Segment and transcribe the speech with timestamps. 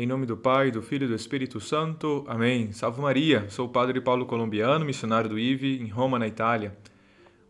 [0.00, 2.24] Em nome do Pai, do Filho e do Espírito Santo.
[2.26, 2.72] Amém.
[2.72, 3.44] Salve Maria.
[3.50, 6.74] Sou o Padre Paulo Colombiano, missionário do IVE, em Roma, na Itália.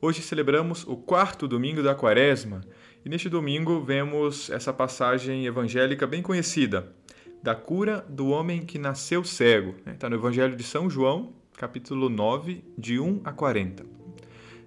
[0.01, 2.63] Hoje celebramos o quarto domingo da Quaresma
[3.05, 6.93] e neste domingo vemos essa passagem evangélica bem conhecida,
[7.41, 9.77] da cura do homem que nasceu cego.
[9.87, 14.00] Está no Evangelho de São João, capítulo 9, de 1 a 40.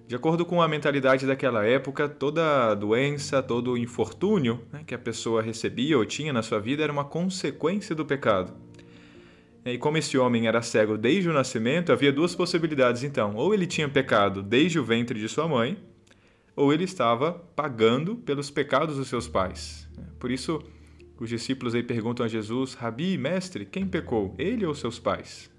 [0.06, 5.40] De acordo com a mentalidade daquela época, toda doença, todo infortúnio né, que a pessoa
[5.40, 8.52] recebia ou tinha na sua vida era uma consequência do pecado.
[9.64, 13.66] E como esse homem era cego desde o nascimento, havia duas possibilidades então: ou ele
[13.66, 15.78] tinha pecado desde o ventre de sua mãe,
[16.54, 19.88] ou ele estava pagando pelos pecados dos seus pais.
[20.18, 20.62] Por isso,
[21.18, 25.50] os discípulos aí perguntam a Jesus: Rabi, mestre, quem pecou, ele ou seus pais?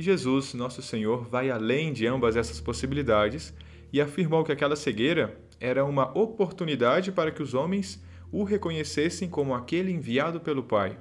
[0.00, 3.52] E Jesus, nosso Senhor, vai além de ambas essas possibilidades
[3.92, 9.52] e afirmou que aquela cegueira era uma oportunidade para que os homens o reconhecessem como
[9.52, 10.98] aquele enviado pelo Pai,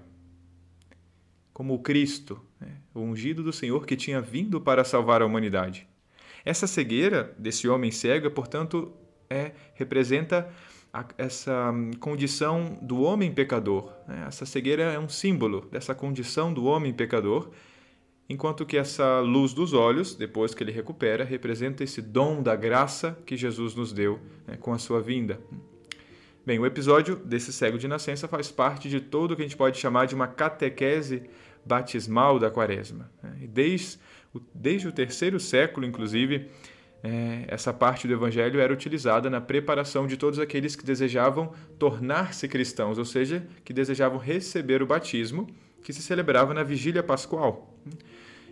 [1.53, 2.75] como o Cristo, né?
[2.93, 5.87] o ungido do Senhor que tinha vindo para salvar a humanidade.
[6.43, 8.91] Essa cegueira desse homem cego, portanto,
[9.29, 10.49] é, representa
[10.91, 13.93] a, essa condição do homem pecador.
[14.05, 14.25] Né?
[14.27, 17.49] Essa cegueira é um símbolo dessa condição do homem pecador
[18.29, 23.17] enquanto que essa luz dos olhos, depois que ele recupera, representa esse dom da graça
[23.25, 25.41] que Jesus nos deu né, com a sua vinda.
[26.45, 29.57] Bem, o episódio desse cego de nascença faz parte de todo o que a gente
[29.57, 31.23] pode chamar de uma catequese
[31.65, 33.11] batismal da quaresma.
[33.21, 33.47] Né.
[33.49, 33.97] Desde
[34.33, 36.47] o, desde o terceiro século, inclusive,
[37.03, 42.47] é, essa parte do evangelho era utilizada na preparação de todos aqueles que desejavam tornar-se
[42.47, 45.47] cristãos, ou seja, que desejavam receber o batismo
[45.83, 47.68] que se celebrava na vigília pascual.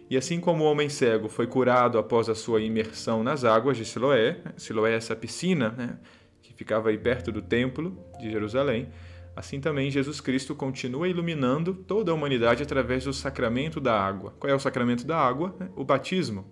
[0.09, 3.83] E assim como o homem cego foi curado após a sua imersão nas águas de
[3.83, 4.53] Siloé, né?
[4.55, 5.97] Siloé é essa piscina né,
[6.41, 8.87] que ficava aí perto do templo de Jerusalém,
[9.35, 14.33] assim também Jesus Cristo continua iluminando toda a humanidade através do sacramento da água.
[14.39, 15.55] Qual é o sacramento da água?
[15.75, 16.45] O batismo.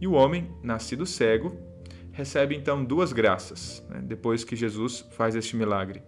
[0.00, 1.56] E o homem, nascido cego,
[2.12, 6.00] recebe então duas graças, né, depois que Jesus faz este milagre.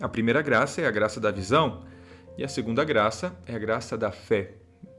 [0.00, 1.84] A primeira graça é a graça da visão,
[2.36, 4.54] e a segunda graça é a graça da fé.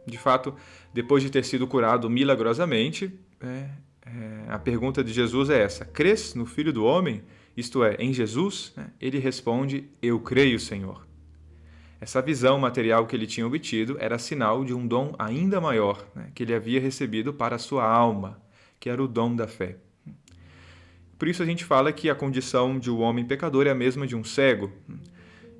[0.05, 0.55] De fato,
[0.94, 3.11] depois de ter sido curado milagrosamente,
[3.41, 3.69] é,
[4.05, 7.23] é, a pergunta de Jesus é essa: Crês no Filho do Homem?
[7.55, 8.73] Isto é, em Jesus?
[8.77, 11.07] É, ele responde: Eu creio, Senhor.
[12.01, 16.31] Essa visão material que ele tinha obtido era sinal de um dom ainda maior né,
[16.35, 18.41] que ele havia recebido para a sua alma,
[18.77, 19.77] que era o dom da fé.
[21.17, 24.05] Por isso a gente fala que a condição de um homem pecador é a mesma
[24.05, 24.69] de um cego.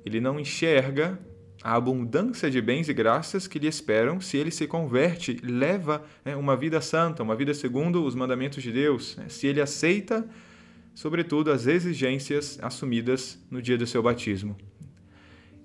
[0.04, 1.18] Ele não enxerga
[1.64, 6.36] a abundância de bens e graças que lhe esperam se ele se converte, leva né,
[6.36, 10.28] uma vida santa, uma vida segundo os mandamentos de Deus, né, se ele aceita,
[10.94, 14.54] sobretudo, as exigências assumidas no dia do seu batismo.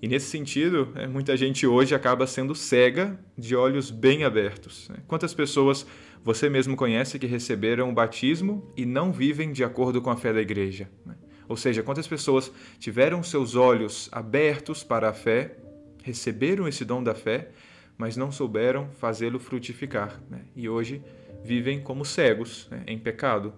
[0.02, 4.88] E nesse sentido, né, muita gente hoje acaba sendo cega de olhos bem abertos.
[4.88, 5.00] Né.
[5.06, 5.86] Quantas pessoas
[6.24, 10.32] você mesmo conhece que receberam o batismo e não vivem de acordo com a fé
[10.32, 10.90] da igreja?
[11.06, 11.16] Né?
[11.46, 12.50] Ou seja, quantas pessoas
[12.80, 15.58] tiveram seus olhos abertos para a fé
[16.04, 17.50] receberam esse dom da fé,
[17.98, 20.22] mas não souberam fazê-lo frutificar.
[20.30, 20.42] Né?
[20.56, 21.02] E hoje
[21.44, 22.84] vivem como cegos, né?
[22.88, 23.54] em pecado.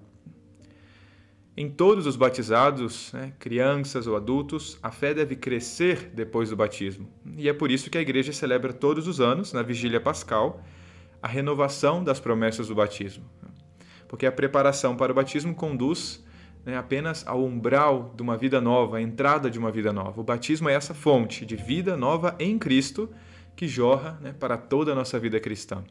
[1.56, 3.34] Em todos os batizados, né?
[3.38, 7.08] crianças ou adultos, a fé deve crescer depois do batismo.
[7.38, 10.64] E é por isso que a igreja celebra todos os anos, na vigília pascal,
[11.22, 13.26] a renovação das promessas do batismo.
[14.08, 16.24] Porque a preparação para o batismo conduz
[16.66, 20.22] né, apenas ao umbral de uma vida nova, a entrada de uma vida nova.
[20.22, 23.10] O batismo é essa fonte de vida nova em Cristo
[23.56, 25.84] que jorra né, para toda a nossa vida cristã.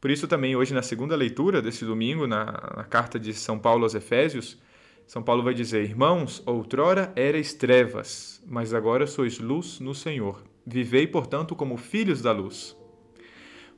[0.00, 2.44] Por isso, também, hoje, na segunda leitura desse domingo, na,
[2.76, 4.58] na carta de São Paulo aos Efésios,
[5.06, 10.42] São Paulo vai dizer: Irmãos, outrora erais trevas, mas agora sois luz no Senhor.
[10.66, 12.76] Vivei, portanto, como filhos da luz.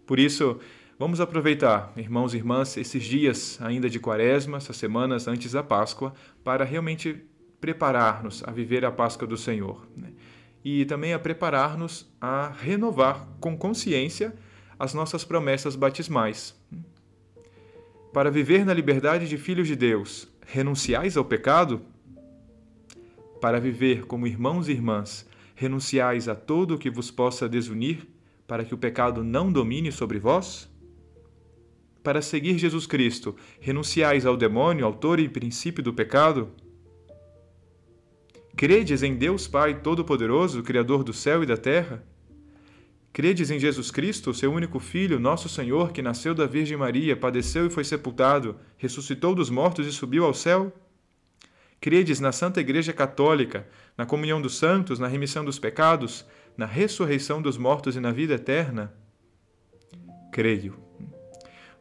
[0.07, 0.59] Por isso,
[0.97, 6.15] Vamos aproveitar, irmãos e irmãs, esses dias ainda de quaresma, essas semanas antes da Páscoa,
[6.45, 7.21] para realmente
[7.61, 9.89] preparar-nos a viver a Páscoa do Senhor.
[9.97, 10.13] Né?
[10.65, 14.33] E também a preparar-nos a renovar com consciência
[14.79, 16.55] as nossas promessas batismais.
[18.13, 21.83] Para viver na liberdade de filhos de Deus, renunciais ao pecado?
[23.41, 28.07] Para viver como irmãos e irmãs, renunciais a tudo o que vos possa desunir,
[28.47, 30.73] para que o pecado não domine sobre vós?
[32.05, 36.53] Para seguir Jesus Cristo, renunciais ao demônio, autor e princípio do pecado?
[38.55, 42.05] Credes em Deus Pai Todo-Poderoso, Criador do céu e da terra?
[43.11, 47.67] Credes em Jesus Cristo, seu único Filho, nosso Senhor, que nasceu da Virgem Maria, padeceu
[47.67, 50.73] e foi sepultado, ressuscitou dos mortos e subiu ao céu?
[51.81, 53.67] Credes na Santa Igreja Católica,
[53.97, 58.35] na comunhão dos santos, na remissão dos pecados, na ressurreição dos mortos e na vida
[58.35, 58.93] eterna?
[60.31, 60.85] Creio.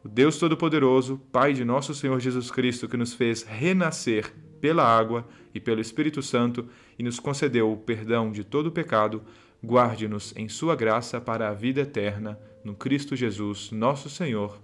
[0.03, 5.25] O Deus Todo-Poderoso, Pai de nosso Senhor Jesus Cristo, que nos fez renascer pela água
[5.53, 6.67] e pelo Espírito Santo
[6.99, 9.23] e nos concedeu o perdão de todo o pecado,
[9.63, 14.61] guarde-nos em Sua graça para a vida eterna, no Cristo Jesus, nosso Senhor.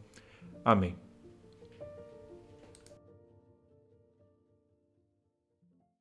[0.64, 1.09] Amém.